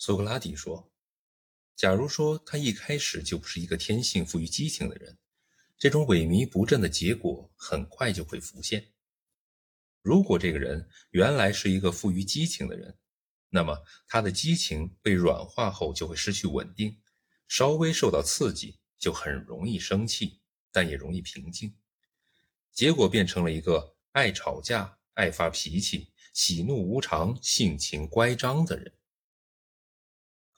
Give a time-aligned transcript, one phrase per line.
[0.00, 0.92] 苏格拉底说
[1.74, 5.18] ：“假如说他一开始就不是一个天性富于激情的人，
[5.76, 8.92] 这种萎靡不振的结果很快就会浮现。
[10.00, 12.96] 如果这个人原来是一个富于激情的人，
[13.50, 13.76] 那么
[14.06, 16.96] 他的激情被软化后就会失去稳定，
[17.48, 20.38] 稍微受到刺激就很容易生气，
[20.70, 21.74] 但也容易平静，
[22.70, 28.94] 结果变成了一个爱吵架、爱发脾气、喜怒无常、性情乖张的人。”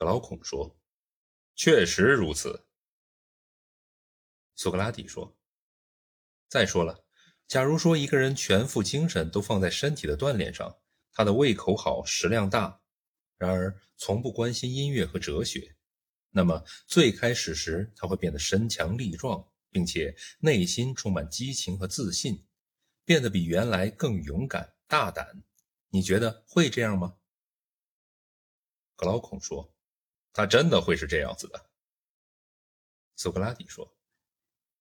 [0.00, 0.80] 格劳孔说
[1.54, 2.64] ：“确实如此。”
[4.56, 5.36] 苏格拉底说
[6.48, 7.04] ：“再说了，
[7.46, 10.74] 假如说一个人全副精神都放在身体的锻炼上，
[11.12, 12.80] 他的胃口好，食量大，
[13.36, 15.76] 然而从不关心音乐和哲学，
[16.30, 22.46] 那么最开始时他会变得身强力壮，并且内心充满激情和自信，
[23.04, 25.42] 变得比原来更勇敢大胆。
[25.90, 27.18] 你觉得会这样吗？”
[28.96, 29.70] 格劳孔说。
[30.32, 31.70] 他真的会是这样子的，
[33.16, 33.96] 苏格拉底说。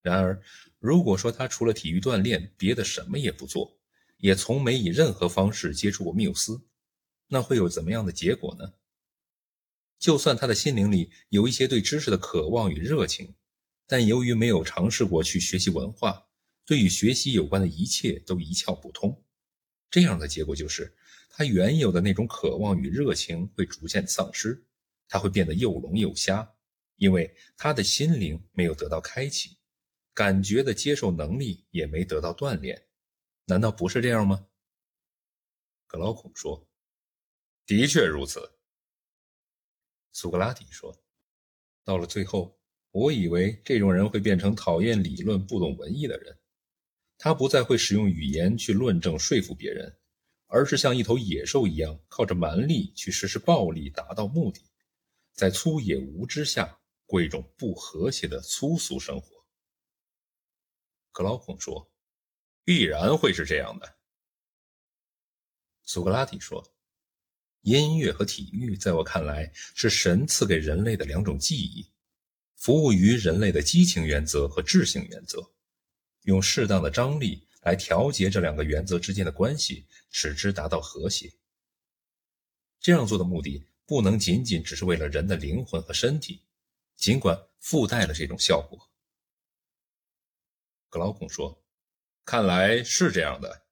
[0.01, 0.41] 然而，
[0.79, 3.77] 如果说他除了体育锻炼，别的什么也不做，
[4.17, 6.61] 也从没以任何方式接触过缪斯，
[7.27, 8.73] 那会有怎么样的结果呢？
[9.97, 13.35] 就算他的心灵里有一些对知识的渴望与热情，
[13.85, 16.27] 但由于没有尝试过去学习文化，
[16.65, 19.21] 对与学习有关的一切都一窍不通。
[19.91, 20.95] 这样的结果就是，
[21.29, 24.65] 他原有的那种渴望与热情会逐渐丧失。
[25.09, 26.49] 他会变得又聋又瞎，
[26.95, 29.57] 因为他的心灵没有得到开启，
[30.13, 32.87] 感觉的接受能力也没得到锻炼，
[33.45, 34.47] 难道不是这样吗？
[35.87, 36.69] 格劳孔说
[37.65, 38.59] ：“的确如此。”
[40.13, 40.95] 苏格拉底说
[41.83, 42.59] ：“到了最后，
[42.91, 46.37] 我以为这种人会变成讨厌理论、不懂文艺的人，
[47.17, 49.97] 他不再会使用语言去论证说服别人，
[50.45, 54.61] 而是像一头野兽一样，靠着蛮力去实施暴力，达到目的。”
[55.39, 59.45] 在粗野无知下过一种不和谐的粗俗生活。
[61.13, 61.89] 格劳孔说
[62.65, 63.99] ：“必然会是这样的。”
[65.83, 66.75] 苏格拉底说
[67.63, 71.89] ：“音乐和体育在我看来是神赐给人类的两种技艺，
[72.57, 75.53] 服务于人类的激情原则和智性原则，
[76.23, 81.31] 用适当的张力来调节这两个原则之间的关系，使之达到和谐。
[82.81, 86.43] 这样做的目的。”不能仅仅只是为了人的灵魂和身体，
[86.95, 88.87] 尽管附带了这种效果。
[90.89, 91.65] 格劳孔说
[92.23, 93.63] ：“看来是这样的。”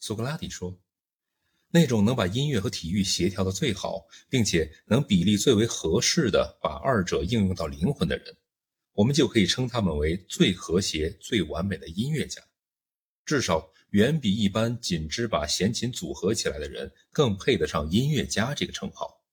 [0.00, 0.80] 苏格拉底说
[1.68, 8.34] ：“那种能把音乐和体育协调的最好，并且能比例最为合适的把二者应用到灵魂的人，
[8.92, 12.42] 我们就可以称他们为最和谐、最完美的音乐家，
[13.26, 19.24] 至少。”远比一般仅只把弦琴组合起来的人更配得上音乐家这个称号。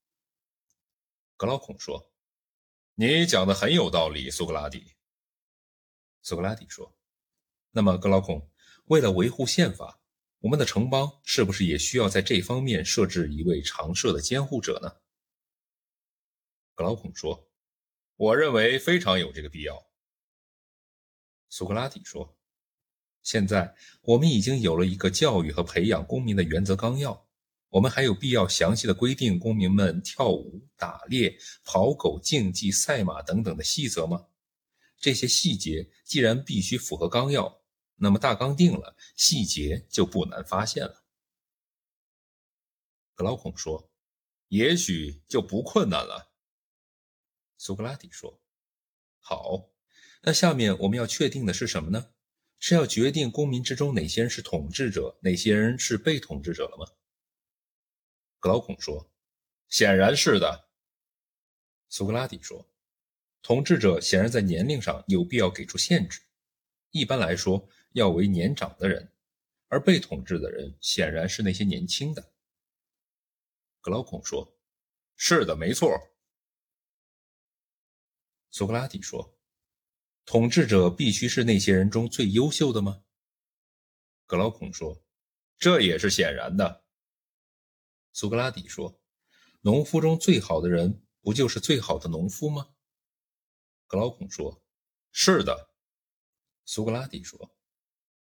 [1.35, 2.12] 格劳孔说
[2.95, 4.95] ：“你讲的很有道理，苏格拉底。”
[6.23, 6.97] 苏格拉底说
[7.69, 8.50] ：“那么，格劳孔，
[8.85, 10.01] 为了维护宪法，
[10.40, 14.97] 我们的城邦是不是也需要在这方面设置一位常设的监护者呢？”
[16.74, 17.51] 格劳孔说
[18.18, 19.88] ：“我认为非常有这个必要。”
[21.50, 22.34] 苏格拉底说。
[23.27, 27.27] 现在我们已经有了一个教育和培养公民的原则纲要，
[27.67, 34.27] 我们还有必要详细的规定公民们跳舞、打猎、跑狗、竞技、赛马等等的细则吗？
[34.97, 37.59] 这些细节既然必须符合纲要，
[37.97, 41.03] 那么大纲定了，细节就不难发现了。
[43.13, 43.89] 格劳孔说
[44.47, 46.31] ：“也许就不困难了。”
[47.59, 48.39] 苏格拉底说
[49.19, 49.69] ：“好，
[50.21, 52.11] 那下面我们要确定的是什么呢？”
[52.59, 56.91] 是要决定公民之中哪些人是统治者，哪些人是被统治者了吗？
[58.40, 59.12] 格劳孔说
[59.69, 60.69] ：“显然是的。”
[61.90, 62.68] 苏格拉底说
[63.44, 66.22] ：“统治者显然在年龄上有必要给出限制，
[66.91, 69.12] 一般来说要为年长的人，
[69.68, 72.33] 而被统治的人显然是那些年轻的。”
[73.81, 74.57] 格劳孔说
[75.15, 75.95] ：“是的，没错。”
[78.50, 79.37] 苏格拉底说。
[80.27, 83.01] 统治者必须是那些人中最优秀的吗？
[84.25, 85.01] 格劳孔说
[85.57, 86.83] ：“这也是显然的。”
[88.12, 89.00] 苏格拉底说
[89.63, 92.71] ：“农夫中最好的人，不就是最好的农夫吗？”
[93.88, 94.62] 格劳孔说
[95.13, 95.69] ：“是的。”
[96.65, 97.56] 苏格拉底说：“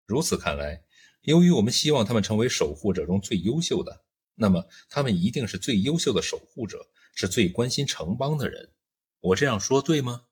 [0.07, 0.83] 如此看来，
[1.21, 4.03] 由于我们希望他们成为守护者中最优秀的，
[4.33, 8.73] 那么他们一定是最优秀的守护者，是最关心城邦的人。
[9.19, 10.25] 我这样说对吗？”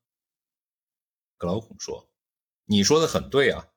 [1.41, 2.07] 格劳孔说
[2.69, 3.69] ：“你说的很对啊。”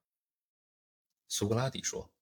[1.29, 2.13] 苏格拉底说：“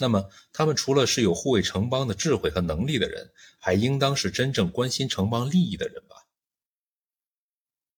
[0.00, 6.26] 那么他们除了是有护卫城邦的智慧和能力的人，还应当是真正关心城邦利益的人吧？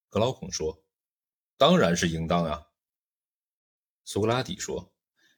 [0.09, 0.85] 格劳孔说
[1.57, 2.67] ：“当然是应当啊。”
[4.05, 4.93] 苏格拉底说：“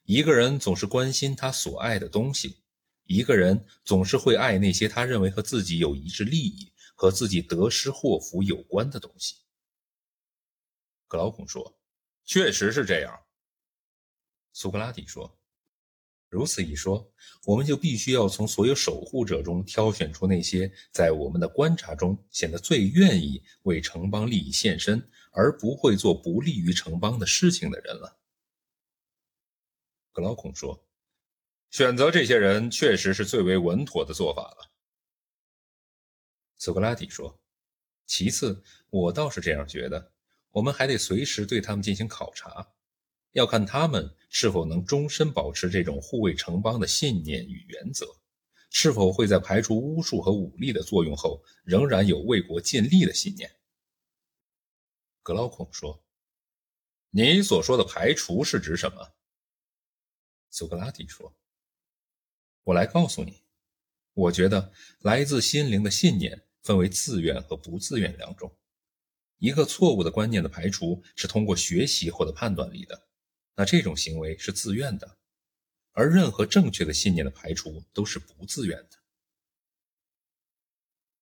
[0.05, 2.63] 一个人总是关心他所爱的东西，
[3.05, 9.37] 一个人总是会爱那些他认为和自己有一致利益、和自己得失祸福有关的东西。”
[11.07, 11.79] 格劳孔说
[12.25, 13.27] ：“确实是这样。”
[14.53, 15.39] 苏格拉底说
[16.29, 17.13] ：“如此一说，
[17.45, 28.19] 我们就必须要从所有守护者中挑选出那些在我们的观察中显得最愿意为城邦利益献身，而不会做不利于城邦的事情的人了。”
[30.11, 30.89] 格劳孔说
[31.71, 34.73] ：“选择这些人确实是最为稳妥的做法了。”
[36.57, 37.39] 苏格拉底说
[38.07, 40.15] ：“其次，我倒是这样觉得，
[40.57, 42.67] 我们还得随时对他们进行考察，
[43.33, 48.07] 要看他们是否能终身保持这种护卫城邦的信念与原则，
[48.71, 53.55] 是否会在排除巫术和武力的作用后，仍然有为国尽力的信念。”
[55.23, 56.03] 格劳孔说
[57.13, 59.13] ：“你所说的排除是指什么？”
[60.49, 61.37] 苏格拉底说
[62.65, 63.43] ：“我来告诉你，
[64.15, 68.57] 我觉得来自心灵的信念分为自愿和不自愿两种。
[69.39, 73.09] 一个错误的观念的排除是通过学习获得判断力的，
[73.55, 75.07] 那这种行为是自愿的；
[75.93, 78.91] 而任何正确的信念的排除都是不自愿的。”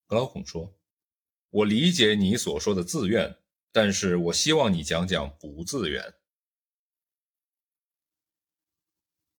[0.06, 0.78] 格劳孔说
[1.50, 3.36] ：“我理解你所说的自愿，
[3.72, 6.14] 但是我希望你讲讲不自愿。”